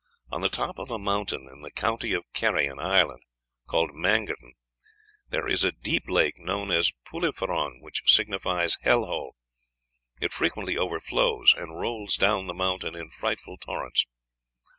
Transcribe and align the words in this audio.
On 0.31 0.41
the 0.41 0.49
top 0.49 0.79
of 0.79 0.89
a 0.89 0.97
mountain 0.97 1.47
in 1.47 1.61
the 1.61 1.69
county 1.69 2.11
of 2.13 2.23
Kerry, 2.33 2.67
Ireland, 2.67 3.21
called 3.67 3.91
Mangerton, 3.93 4.53
there 5.29 5.47
is 5.47 5.63
a 5.63 5.71
deep 5.71 6.07
lake 6.09 6.39
known 6.39 6.71
as 6.71 6.91
Poulle 7.05 7.25
i 7.25 7.27
feron, 7.31 7.79
which 7.81 8.01
signifies 8.11 8.79
Hell 8.81 9.05
hole; 9.05 9.35
it 10.19 10.33
frequently 10.33 10.75
overflows, 10.75 11.53
and 11.55 11.79
rolls 11.79 12.15
down 12.15 12.47
the 12.47 12.55
mountain 12.55 12.95
in 12.95 13.11
frightful 13.11 13.57
torrents. 13.57 14.07